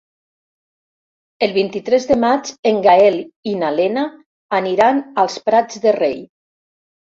El 1.47 1.51
vint-i-tres 1.57 2.07
de 2.11 2.17
maig 2.23 2.49
en 2.71 2.79
Gaël 2.87 3.19
i 3.51 3.53
na 3.61 3.69
Lena 3.81 4.07
aniran 4.61 5.03
als 5.25 5.39
Prats 5.51 5.85
de 5.87 5.95
Rei. 6.01 6.19